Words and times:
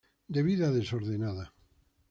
De 0.27 0.41
vida 0.47 0.71
desordenada. 0.71 1.53